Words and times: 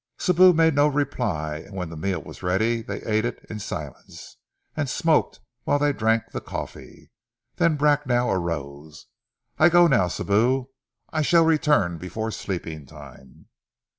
Sibou 0.17 0.51
made 0.51 0.73
no 0.73 0.87
reply, 0.87 1.57
and 1.57 1.75
when 1.75 1.91
the 1.91 1.95
meal 1.95 2.23
was 2.23 2.41
ready 2.41 2.81
they 2.81 3.03
ate 3.03 3.23
it 3.23 3.37
in 3.51 3.59
silence, 3.59 4.37
and 4.75 4.89
smoked 4.89 5.41
whilst 5.63 5.81
they 5.81 5.93
drank 5.93 6.23
the 6.33 6.41
coffee. 6.41 7.11
Then 7.57 7.75
Bracknell 7.75 8.31
arose. 8.31 9.05
"I 9.59 9.69
go 9.69 9.85
now, 9.85 10.07
Sibou. 10.07 10.69
I 11.13 11.21
shall 11.21 11.45
return 11.45 11.99
before 11.99 12.31
sleeping 12.31 12.87
time." 12.87 13.45